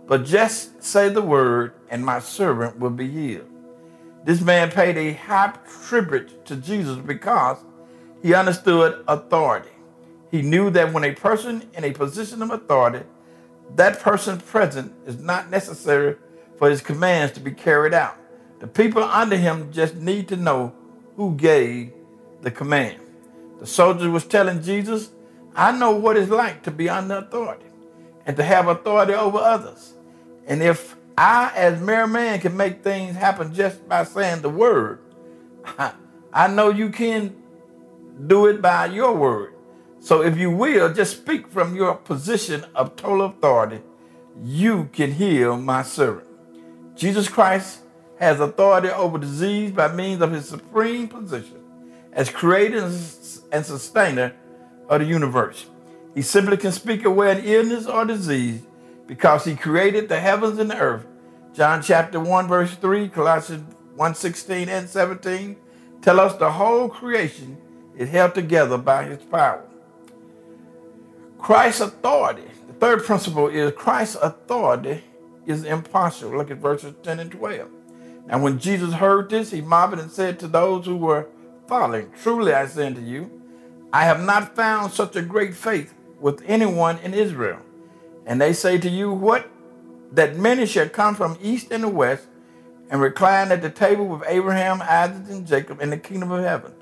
but 0.07 0.25
just 0.25 0.83
say 0.83 1.09
the 1.09 1.23
word, 1.23 1.75
and 1.91 2.05
my 2.05 2.21
servant 2.21 2.79
will 2.79 2.91
be 2.91 3.11
healed. 3.11 3.49
This 4.25 4.41
man 4.41 4.71
paid 4.71 4.97
a 4.97 5.15
high 5.15 5.55
tribute 5.87 6.45
to 6.47 6.57
Jesus 6.57 6.99
because 6.99 7.59
he 8.23 8.35
understood 8.35 9.03
authority. 9.09 9.71
He 10.31 10.43
knew 10.43 10.71
that 10.71 10.93
when 10.93 11.05
a 11.05 11.15
person 11.15 11.69
in 11.75 11.85
a 11.85 11.93
position 11.93 12.43
of 12.43 12.51
authority, 12.51 13.05
that 13.77 14.01
person 14.01 14.39
present 14.39 14.93
is 15.07 15.19
not 15.19 15.51
necessary 15.51 16.17
for 16.59 16.69
his 16.69 16.83
commands 16.83 17.33
to 17.35 17.41
be 17.41 17.53
carried 17.53 17.95
out. 17.95 18.18
The 18.59 18.67
people 18.67 19.03
under 19.03 19.37
him 19.37 19.73
just 19.73 19.97
need 19.97 20.29
to 20.29 20.37
know 20.37 20.75
who 21.17 21.35
gave 21.35 21.93
the 22.43 22.51
command. 22.51 23.01
The 23.61 23.67
soldier 23.67 24.11
was 24.11 24.25
telling 24.27 24.63
Jesus, 24.63 25.11
I 25.55 25.73
know 25.73 25.93
what 25.93 26.17
it's 26.17 26.31
like 26.31 26.63
to 26.65 26.71
be 26.71 26.89
under 26.89 27.17
authority 27.17 27.67
and 28.27 28.37
to 28.37 28.43
have 28.43 28.69
authority 28.69 29.15
over 29.15 29.39
others. 29.39 29.95
And 30.47 30.63
if 30.63 30.97
I, 31.17 31.53
as 31.57 31.81
mere 31.81 32.07
man, 32.07 32.41
can 32.41 32.57
make 32.57 32.83
things 32.83 33.17
happen 33.17 33.53
just 33.53 33.89
by 33.89 34.05
saying 34.05 34.43
the 34.43 34.51
word, 34.51 35.01
I 36.33 36.49
know 36.49 36.71
you 36.71 36.91
can 36.91 37.35
do 38.27 38.47
it 38.47 38.63
by 38.63 38.87
your 38.87 39.15
word. 39.15 39.55
So 40.01 40.23
if 40.23 40.37
you 40.37 40.51
will, 40.51 40.93
just 40.93 41.17
speak 41.17 41.49
from 41.49 41.75
your 41.75 41.95
position 41.95 42.65
of 42.75 42.97
total 42.97 43.27
authority, 43.27 43.83
you 44.43 44.89
can 44.93 45.13
heal 45.13 45.57
my 45.57 45.83
servant. 45.83 46.27
Jesus 46.95 47.29
Christ 47.29 47.81
has 48.19 48.41
authority 48.41 48.89
over 48.89 49.19
disease 49.19 49.71
by 49.71 49.93
means 49.93 50.21
of 50.23 50.33
his 50.33 50.49
supreme 50.49 51.09
position 51.09 51.63
as 52.13 52.31
creator 52.31 52.85
and 53.53 53.65
sustainer 53.65 54.35
of 54.89 55.01
the 55.01 55.07
universe. 55.07 55.67
He 56.15 56.23
simply 56.23 56.57
can 56.57 56.73
speak 56.73 57.05
away 57.05 57.31
an 57.33 57.45
illness 57.45 57.87
or 57.87 58.05
disease 58.05 58.63
because 59.07 59.45
he 59.45 59.55
created 59.55 60.09
the 60.09 60.19
heavens 60.19 60.59
and 60.59 60.71
the 60.71 60.79
earth. 60.79 61.07
John 61.55 61.83
chapter 61.83 62.19
1, 62.19 62.49
verse 62.49 62.75
3, 62.75 63.09
Colossians 63.09 63.75
1 63.95 64.15
16 64.15 64.69
and 64.69 64.89
17 64.89 65.57
tell 66.03 66.21
us 66.21 66.35
the 66.37 66.53
whole 66.53 66.89
creation 66.89 67.57
is 67.97 68.09
held 68.09 68.35
together 68.35 68.79
by 68.79 69.05
his 69.05 69.23
power. 69.25 69.65
Christ's 71.39 71.81
authority. 71.81 72.43
The 72.67 72.75
third 72.75 73.05
principle 73.05 73.49
is 73.49 73.73
Christ's 73.73 74.17
authority 74.17 75.03
is 75.47 75.65
impartial. 75.65 76.31
Look 76.31 76.51
at 76.51 76.59
verses 76.59 76.95
10 77.03 77.21
and 77.21 77.31
12. 77.31 77.69
Now, 78.29 78.43
when 78.43 78.59
Jesus 78.59 78.93
heard 78.93 79.31
this, 79.31 79.51
he 79.51 79.63
marveled 79.63 80.01
and 80.01 80.11
said 80.11 80.39
to 80.41 80.49
those 80.49 80.85
who 80.85 80.97
were 80.97 81.29
following, 81.67 82.13
Truly 82.23 82.53
I 82.53 82.67
say 82.67 82.87
unto 82.87 83.01
you, 83.01 83.31
I 83.91 84.05
have 84.05 84.23
not 84.23 84.55
found 84.55 84.93
such 84.93 85.17
a 85.17 85.23
great 85.23 85.55
faith 85.55 85.95
with 86.21 86.43
anyone 86.47 86.99
in 86.99 87.15
Israel. 87.15 87.61
And 88.27 88.39
they 88.39 88.53
say 88.53 88.77
to 88.79 88.89
you, 88.89 89.13
What? 89.13 89.49
That 90.13 90.37
many 90.37 90.67
shall 90.67 90.89
come 90.89 91.15
from 91.15 91.39
east 91.41 91.71
and 91.71 91.83
the 91.83 91.89
west 91.89 92.27
and 92.91 93.01
recline 93.01 93.51
at 93.51 93.63
the 93.63 93.71
table 93.71 94.07
with 94.07 94.23
Abraham, 94.27 94.83
Isaac, 94.83 95.31
and 95.31 95.47
Jacob 95.47 95.81
in 95.81 95.91
the 95.91 95.99
kingdom 95.99 96.31
of 96.31 96.45
heaven. 96.45 96.73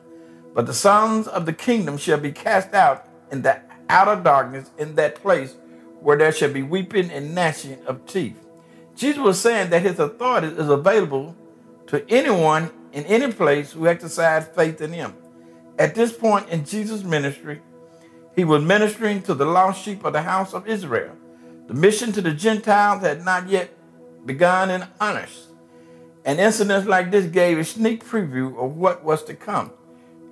But 0.54 0.66
the 0.66 0.74
sons 0.74 1.28
of 1.28 1.46
the 1.46 1.52
kingdom 1.52 1.96
shall 1.96 2.18
be 2.18 2.32
cast 2.32 2.74
out 2.74 3.06
in 3.30 3.42
the 3.42 3.60
outer 3.88 4.20
darkness, 4.20 4.70
in 4.78 4.94
that 4.96 5.16
place 5.16 5.54
where 6.00 6.16
there 6.16 6.32
shall 6.32 6.52
be 6.52 6.62
weeping 6.62 7.10
and 7.10 7.34
gnashing 7.34 7.84
of 7.86 8.06
teeth. 8.06 8.45
Jesus 8.96 9.18
was 9.18 9.40
saying 9.40 9.70
that 9.70 9.82
his 9.82 9.98
authority 9.98 10.48
is 10.48 10.68
available 10.68 11.36
to 11.88 12.04
anyone 12.10 12.70
in 12.92 13.04
any 13.04 13.32
place 13.32 13.72
who 13.72 13.86
exercise 13.86 14.48
faith 14.48 14.80
in 14.80 14.92
him. 14.92 15.14
At 15.78 15.94
this 15.94 16.12
point 16.12 16.48
in 16.48 16.64
Jesus' 16.64 17.04
ministry, 17.04 17.60
he 18.34 18.44
was 18.44 18.62
ministering 18.62 19.22
to 19.22 19.34
the 19.34 19.44
lost 19.44 19.82
sheep 19.82 20.04
of 20.04 20.14
the 20.14 20.22
house 20.22 20.54
of 20.54 20.66
Israel. 20.66 21.14
The 21.68 21.74
mission 21.74 22.12
to 22.12 22.22
the 22.22 22.32
Gentiles 22.32 23.02
had 23.02 23.24
not 23.24 23.48
yet 23.48 23.70
begun 24.24 24.70
in 24.70 24.86
earnest. 25.00 25.48
And 26.24 26.40
incidents 26.40 26.88
like 26.88 27.10
this 27.10 27.26
gave 27.26 27.58
a 27.58 27.64
sneak 27.64 28.02
preview 28.04 28.58
of 28.58 28.76
what 28.76 29.04
was 29.04 29.22
to 29.24 29.34
come. 29.34 29.72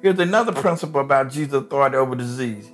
Here's 0.00 0.18
another 0.18 0.52
principle 0.52 1.00
about 1.00 1.30
Jesus' 1.30 1.54
authority 1.54 1.96
over 1.96 2.14
disease. 2.14 2.70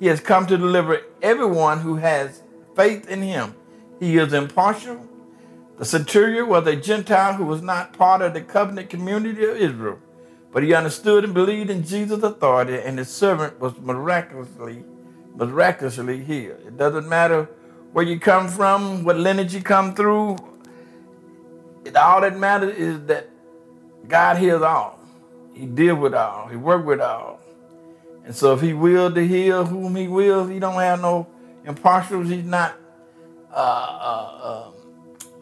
He 0.00 0.06
has 0.06 0.20
come 0.20 0.46
to 0.46 0.56
deliver 0.56 1.02
everyone 1.22 1.80
who 1.80 1.96
has 1.96 2.42
faith 2.74 3.08
in 3.08 3.22
him. 3.22 3.54
He 4.00 4.16
is 4.16 4.32
impartial. 4.32 5.06
The 5.76 5.84
centurion 5.84 6.48
was 6.48 6.66
a 6.66 6.76
Gentile 6.76 7.34
who 7.34 7.44
was 7.44 7.60
not 7.60 7.92
part 7.92 8.22
of 8.22 8.32
the 8.32 8.40
covenant 8.40 8.90
community 8.90 9.44
of 9.44 9.56
Israel. 9.56 9.98
But 10.52 10.62
he 10.62 10.72
understood 10.72 11.24
and 11.24 11.34
believed 11.34 11.68
in 11.68 11.82
Jesus' 11.82 12.22
authority, 12.22 12.78
and 12.78 12.96
his 12.96 13.08
servant 13.08 13.58
was 13.58 13.76
miraculously, 13.80 14.84
miraculously 15.34 16.22
healed. 16.22 16.60
It 16.64 16.76
doesn't 16.76 17.08
matter 17.08 17.48
where 17.92 18.04
you 18.04 18.20
come 18.20 18.48
from, 18.48 19.02
what 19.02 19.16
lineage 19.16 19.52
you 19.52 19.62
come 19.62 19.94
through. 19.94 20.36
It, 21.84 21.96
all 21.96 22.20
that 22.20 22.38
matters 22.38 22.76
is 22.76 23.04
that 23.06 23.28
God 24.06 24.36
heals 24.38 24.62
all. 24.62 25.00
He 25.54 25.66
deals 25.66 25.98
with 25.98 26.14
all. 26.14 26.46
He 26.46 26.56
works 26.56 26.86
with 26.86 27.00
all. 27.00 27.40
And 28.24 28.34
so 28.34 28.54
if 28.54 28.60
he 28.60 28.72
will 28.72 29.12
to 29.12 29.26
heal 29.26 29.64
whom 29.64 29.96
he 29.96 30.06
wills, 30.06 30.48
he 30.50 30.60
don't 30.60 30.74
have 30.74 31.00
no 31.00 31.26
impartials. 31.66 32.28
He's 32.28 32.44
not 32.44 32.76
uh, 33.52 33.54
uh, 33.54 34.38
uh, 34.42 34.70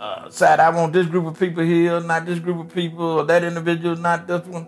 uh. 0.03 0.57
I 0.59 0.71
want 0.71 0.93
this 0.93 1.07
group 1.07 1.27
of 1.27 1.39
people 1.39 1.63
here, 1.63 2.01
not 2.01 2.27
this 2.27 2.41
group 2.41 2.59
of 2.59 2.75
people, 2.75 3.05
or 3.05 3.25
that 3.25 3.45
individual, 3.45 3.95
not 3.95 4.27
this 4.27 4.45
one. 4.47 4.67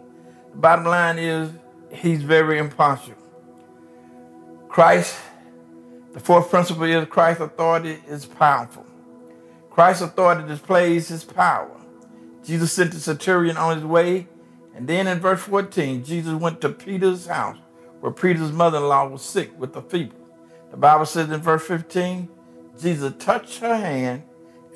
The 0.53 0.59
bottom 0.59 0.85
line 0.85 1.19
is, 1.19 1.51
he's 1.91 2.23
very 2.23 2.59
impartial. 2.59 3.15
Christ, 4.69 5.17
the 6.13 6.21
fourth 6.21 6.51
principle 6.51 6.85
is 6.85 7.09
Christ's 7.09 7.43
authority 7.43 7.99
is 8.07 8.27
powerful. 8.27 8.87
Christ's 9.71 10.03
authority 10.03 10.47
displays 10.47 11.09
his 11.09 11.25
power. 11.25 11.81
Jesus 12.45 12.73
sent 12.73 12.93
the 12.93 13.01
centurion 13.01 13.57
on 13.57 13.77
his 13.77 13.85
way, 13.85 14.29
and 14.77 14.87
then 14.87 15.09
in 15.09 15.19
verse 15.19 15.41
14, 15.41 16.05
Jesus 16.05 16.35
went 16.35 16.61
to 16.61 16.69
Peter's 16.69 17.27
house, 17.27 17.59
where 17.99 18.13
Peter's 18.13 18.53
mother 18.53 18.79
in 18.79 18.85
law 18.85 19.09
was 19.09 19.23
sick 19.23 19.51
with 19.59 19.75
a 19.75 19.83
fever. 19.83 20.15
The 20.71 20.77
Bible 20.77 21.07
says 21.07 21.29
in 21.29 21.41
verse 21.41 21.67
15, 21.67 22.29
Jesus 22.81 23.13
touched 23.19 23.59
her 23.59 23.77
hand 23.77 24.23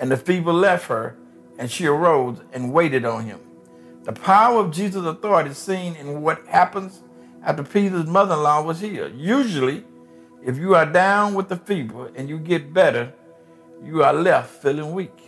and 0.01 0.11
the 0.11 0.17
fever 0.17 0.53
left 0.53 0.87
her, 0.87 1.17
and 1.59 1.71
she 1.71 1.87
arose 1.87 2.39
and 2.53 2.73
waited 2.73 3.05
on 3.05 3.25
him. 3.25 3.41
The 4.05 4.13
power 4.13 4.61
of 4.61 4.71
Jesus' 4.71 5.05
authority 5.05 5.51
is 5.51 5.59
seen 5.59 5.95
in 5.97 6.23
what 6.23 6.47
happens 6.47 7.03
after 7.43 7.63
Peter's 7.63 8.07
mother 8.07 8.35
in 8.35 8.43
law 8.43 8.63
was 8.63 8.81
healed. 8.81 9.13
Usually, 9.15 9.85
if 10.45 10.57
you 10.57 10.75
are 10.75 10.87
down 10.87 11.35
with 11.35 11.49
the 11.49 11.57
fever 11.57 12.11
and 12.15 12.29
you 12.29 12.39
get 12.39 12.73
better, 12.73 13.13
you 13.85 14.03
are 14.03 14.13
left 14.13 14.63
feeling 14.63 14.93
weak. 14.93 15.19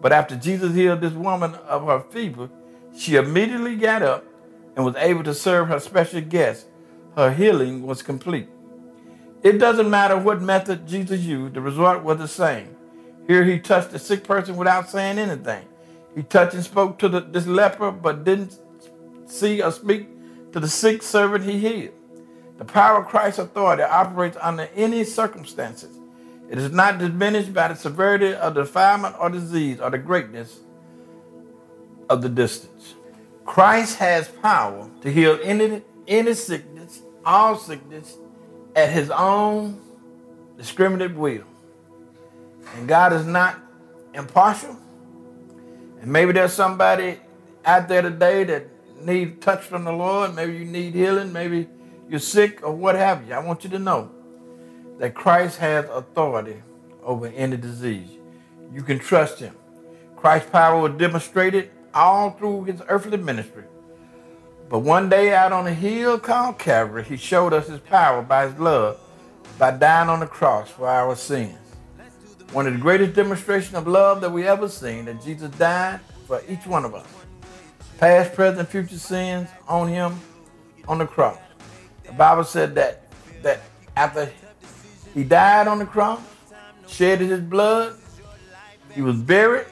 But 0.00 0.12
after 0.12 0.36
Jesus 0.36 0.74
healed 0.74 1.00
this 1.00 1.12
woman 1.12 1.54
of 1.54 1.86
her 1.86 2.00
fever, 2.10 2.48
she 2.96 3.16
immediately 3.16 3.76
got 3.76 4.02
up 4.02 4.24
and 4.74 4.84
was 4.84 4.96
able 4.96 5.24
to 5.24 5.34
serve 5.34 5.68
her 5.68 5.80
special 5.80 6.20
guest. 6.20 6.66
Her 7.16 7.32
healing 7.32 7.86
was 7.86 8.02
complete. 8.02 8.48
It 9.42 9.58
doesn't 9.58 9.88
matter 9.88 10.16
what 10.16 10.42
method 10.42 10.86
Jesus 10.86 11.20
used, 11.20 11.54
the 11.54 11.60
result 11.60 12.02
was 12.02 12.18
the 12.18 12.28
same. 12.28 12.76
Here 13.28 13.44
he 13.44 13.60
touched 13.60 13.92
a 13.92 13.98
sick 13.98 14.24
person 14.24 14.56
without 14.56 14.88
saying 14.90 15.18
anything. 15.18 15.64
He 16.16 16.22
touched 16.22 16.54
and 16.54 16.64
spoke 16.64 16.98
to 16.98 17.08
the, 17.08 17.20
this 17.20 17.46
leper, 17.46 17.92
but 17.92 18.24
didn't 18.24 18.58
see 19.26 19.62
or 19.62 19.70
speak 19.70 20.08
to 20.52 20.58
the 20.58 20.66
sick 20.66 21.02
servant 21.02 21.44
he 21.44 21.58
healed. 21.58 21.94
The 22.56 22.64
power 22.64 23.02
of 23.02 23.06
Christ's 23.06 23.38
authority 23.38 23.82
operates 23.82 24.38
under 24.40 24.68
any 24.74 25.04
circumstances. 25.04 25.96
It 26.50 26.56
is 26.56 26.72
not 26.72 26.98
diminished 26.98 27.52
by 27.52 27.68
the 27.68 27.74
severity 27.74 28.34
of 28.34 28.54
defilement 28.54 29.14
or 29.20 29.28
disease 29.28 29.78
or 29.78 29.90
the 29.90 29.98
greatness 29.98 30.60
of 32.08 32.22
the 32.22 32.30
distance. 32.30 32.94
Christ 33.44 33.98
has 33.98 34.28
power 34.28 34.90
to 35.02 35.12
heal 35.12 35.38
any, 35.42 35.82
any 36.08 36.32
sickness, 36.32 37.02
all 37.24 37.56
sickness, 37.56 38.16
at 38.74 38.90
his 38.90 39.10
own 39.10 39.80
discriminative 40.56 41.16
will. 41.16 41.44
And 42.76 42.88
God 42.88 43.12
is 43.12 43.26
not 43.26 43.56
impartial. 44.14 44.76
And 46.00 46.12
maybe 46.12 46.32
there's 46.32 46.52
somebody 46.52 47.18
out 47.64 47.88
there 47.88 48.02
today 48.02 48.44
that 48.44 48.66
need 49.04 49.40
touch 49.40 49.62
from 49.62 49.84
the 49.84 49.92
Lord. 49.92 50.34
Maybe 50.34 50.56
you 50.56 50.64
need 50.64 50.94
healing. 50.94 51.32
Maybe 51.32 51.68
you're 52.08 52.20
sick 52.20 52.62
or 52.62 52.72
what 52.72 52.94
have 52.94 53.26
you. 53.26 53.34
I 53.34 53.38
want 53.38 53.64
you 53.64 53.70
to 53.70 53.78
know 53.78 54.10
that 54.98 55.14
Christ 55.14 55.58
has 55.58 55.84
authority 55.90 56.62
over 57.02 57.26
any 57.26 57.56
disease. 57.56 58.10
You 58.72 58.82
can 58.82 58.98
trust 58.98 59.38
him. 59.38 59.54
Christ's 60.16 60.50
power 60.50 60.80
was 60.80 60.98
demonstrated 60.98 61.70
all 61.94 62.32
through 62.32 62.64
his 62.64 62.82
earthly 62.88 63.16
ministry. 63.16 63.64
But 64.68 64.80
one 64.80 65.08
day 65.08 65.32
out 65.32 65.52
on 65.52 65.66
a 65.66 65.72
hill 65.72 66.18
called 66.18 66.58
Calvary, 66.58 67.04
he 67.04 67.16
showed 67.16 67.52
us 67.52 67.68
his 67.68 67.80
power 67.80 68.20
by 68.20 68.48
his 68.48 68.58
love, 68.58 69.00
by 69.58 69.70
dying 69.70 70.10
on 70.10 70.20
the 70.20 70.26
cross 70.26 70.68
for 70.68 70.88
our 70.88 71.16
sins. 71.16 71.56
One 72.52 72.66
of 72.66 72.72
the 72.72 72.78
greatest 72.78 73.14
demonstrations 73.14 73.74
of 73.74 73.86
love 73.86 74.20
that 74.22 74.30
we 74.30 74.46
ever 74.46 74.68
seen, 74.68 75.04
that 75.04 75.22
Jesus 75.22 75.50
died 75.52 76.00
for 76.26 76.42
each 76.48 76.66
one 76.66 76.84
of 76.84 76.94
us. 76.94 77.06
Past, 77.98 78.34
present, 78.34 78.68
future 78.68 78.98
sins 78.98 79.48
on 79.66 79.88
him 79.88 80.18
on 80.86 80.98
the 80.98 81.06
cross. 81.06 81.38
The 82.06 82.12
Bible 82.12 82.44
said 82.44 82.74
that 82.76 83.02
that 83.42 83.60
after 83.96 84.30
he 85.14 85.24
died 85.24 85.68
on 85.68 85.78
the 85.78 85.86
cross, 85.86 86.20
shedded 86.86 87.28
his 87.28 87.40
blood, 87.40 87.94
he 88.94 89.02
was 89.02 89.16
buried, 89.16 89.66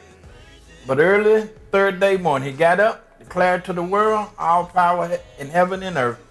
but 0.87 0.99
early 0.99 1.49
third 1.71 1.99
day 1.99 2.17
morning 2.17 2.53
he 2.53 2.57
got 2.57 2.79
up 2.79 3.07
declared 3.27 3.65
to 3.65 3.73
the 3.73 3.83
world, 3.83 4.29
all 4.39 4.65
power 4.67 5.19
in 5.39 5.49
heaven 5.49 5.83
and 5.83 5.97
earth 5.97 6.23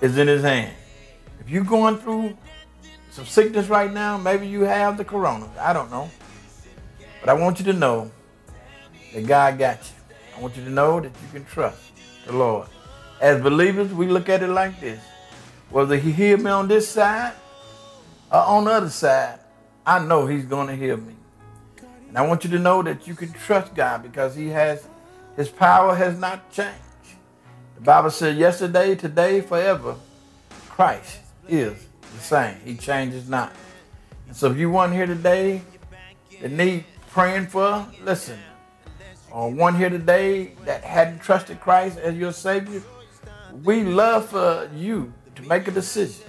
is 0.00 0.16
in 0.16 0.26
his 0.28 0.42
hand. 0.42 0.74
If 1.40 1.50
you're 1.50 1.62
going 1.62 1.98
through 1.98 2.36
some 3.12 3.26
sickness 3.26 3.68
right 3.68 3.92
now, 3.92 4.16
maybe 4.16 4.48
you 4.48 4.62
have 4.62 4.96
the 4.96 5.04
corona. 5.04 5.46
I 5.60 5.74
don't 5.74 5.90
know. 5.90 6.10
But 7.20 7.28
I 7.28 7.34
want 7.34 7.58
you 7.58 7.66
to 7.66 7.74
know 7.74 8.10
that 9.12 9.26
God 9.26 9.58
got 9.58 9.78
you. 9.82 10.14
I 10.34 10.40
want 10.40 10.56
you 10.56 10.64
to 10.64 10.70
know 10.70 10.98
that 10.98 11.12
you 11.22 11.28
can 11.30 11.44
trust 11.44 11.78
the 12.24 12.32
Lord. 12.32 12.68
As 13.20 13.42
believers, 13.42 13.92
we 13.92 14.06
look 14.06 14.30
at 14.30 14.42
it 14.42 14.48
like 14.48 14.80
this. 14.80 14.98
Whether 15.68 15.98
he 15.98 16.10
healed 16.10 16.40
me 16.40 16.50
on 16.50 16.68
this 16.68 16.88
side 16.88 17.34
or 18.30 18.38
on 18.38 18.64
the 18.64 18.70
other 18.70 18.88
side, 18.88 19.38
I 19.84 19.98
know 19.98 20.26
he's 20.26 20.46
going 20.46 20.68
to 20.68 20.74
hear 20.74 20.96
me. 20.96 21.14
And 22.08 22.16
I 22.16 22.26
want 22.26 22.44
you 22.44 22.50
to 22.50 22.58
know 22.58 22.82
that 22.82 23.06
you 23.06 23.14
can 23.14 23.30
trust 23.34 23.74
God 23.74 24.02
because 24.02 24.34
he 24.34 24.48
has 24.48 24.88
his 25.36 25.50
power 25.50 25.94
has 25.94 26.18
not 26.18 26.50
changed. 26.50 26.78
The 27.74 27.82
Bible 27.82 28.10
says 28.10 28.38
yesterday, 28.38 28.94
today, 28.94 29.42
forever, 29.42 29.96
Christ 30.70 31.18
is 31.46 31.76
the 32.12 32.20
same. 32.20 32.56
He 32.64 32.76
changes 32.76 33.28
not. 33.28 33.54
And 34.26 34.36
so 34.36 34.50
if 34.50 34.58
you 34.58 34.70
want 34.70 34.92
here 34.92 35.06
today 35.06 35.62
that 36.40 36.50
need 36.50 36.84
praying 37.10 37.46
for, 37.46 37.86
listen. 38.02 38.38
Or 39.30 39.50
one 39.50 39.74
here 39.74 39.90
today 39.90 40.54
that 40.64 40.84
hadn't 40.84 41.20
trusted 41.20 41.60
Christ 41.60 41.98
as 41.98 42.16
your 42.16 42.32
Savior, 42.32 42.82
we 43.64 43.82
love 43.84 44.28
for 44.28 44.70
you 44.74 45.12
to 45.34 45.42
make 45.42 45.66
a 45.68 45.70
decision. 45.70 46.24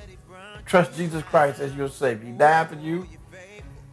Trust 0.65 0.95
Jesus 0.95 1.21
Christ 1.23 1.59
as 1.59 1.75
your 1.75 1.89
Savior. 1.89 2.27
He 2.27 2.31
died 2.31 2.69
for 2.69 2.75
you. 2.75 3.07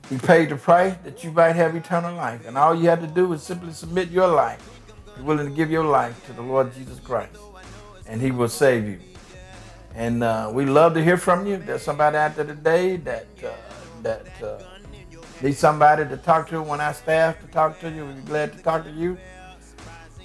He 0.09 0.19
paid 0.19 0.49
the 0.49 0.57
price 0.57 0.95
that 1.05 1.23
you 1.25 1.31
might 1.33 1.57
have 1.57 1.75
eternal 1.75 2.15
life. 2.15 2.47
And 2.47 2.57
all 2.57 2.75
you 2.75 2.89
have 2.89 3.01
to 3.01 3.07
do 3.07 3.33
is 3.33 3.43
simply 3.43 3.73
submit 3.73 4.11
your 4.11 4.29
life 4.29 4.81
you're 5.21 5.27
willing 5.27 5.51
to 5.51 5.55
give 5.55 5.71
your 5.71 5.85
life 5.85 6.25
to 6.27 6.33
the 6.33 6.41
Lord 6.41 6.73
Jesus 6.73 6.99
Christ, 6.99 7.37
and 8.07 8.23
He 8.23 8.31
will 8.31 8.49
save 8.49 8.89
you. 8.89 9.10
And 9.95 10.23
uh, 10.23 10.51
we 10.53 10.67
love 10.67 10.93
to 10.95 11.03
hear 11.03 11.17
from 11.17 11.47
you. 11.47 11.57
There's 11.57 11.83
somebody 11.83 12.17
out 12.17 12.37
there 12.37 12.45
today 12.45 12.97
that 12.99 13.27
uh, 13.45 13.51
that 14.03 14.43
uh, 14.43 14.61
needs 15.43 15.59
somebody 15.59 16.09
to 16.09 16.17
talk 16.17 16.49
to. 16.51 16.63
When 16.63 16.81
our 16.81 16.95
staff 16.95 17.41
to 17.41 17.49
talk 17.49 17.81
to 17.81 17.91
you, 17.91 18.07
we'd 18.07 18.15
be 18.17 18.23
glad 18.23 18.57
to 18.57 18.63
talk 18.63 18.85
to 18.85 18.91
you. 18.91 19.19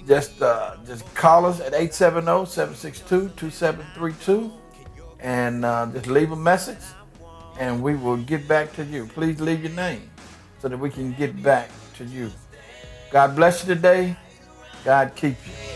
Just 0.06 0.40
uh, 0.40 0.76
just 0.86 1.04
call 1.14 1.46
us 1.46 1.60
at 1.60 1.72
870-762-2732 1.72 4.52
and 5.18 5.64
uh, 5.64 5.86
just 5.92 6.06
leave 6.06 6.30
a 6.30 6.36
message, 6.36 6.78
and 7.58 7.82
we 7.82 7.96
will 7.96 8.18
get 8.18 8.46
back 8.46 8.72
to 8.74 8.84
you. 8.84 9.06
Please 9.06 9.40
leave 9.40 9.64
your 9.64 9.72
name 9.72 10.08
so 10.60 10.68
that 10.68 10.78
we 10.78 10.90
can 10.90 11.12
get 11.14 11.42
back 11.42 11.70
to 11.96 12.04
you. 12.04 12.30
God 13.10 13.34
bless 13.34 13.66
you 13.66 13.74
today. 13.74 14.16
God 14.84 15.10
keep 15.16 15.34
you. 15.46 15.75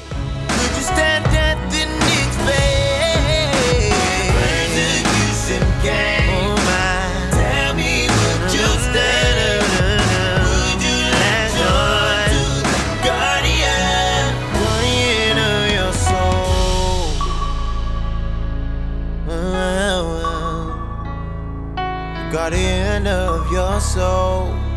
Soul. 23.95 24.70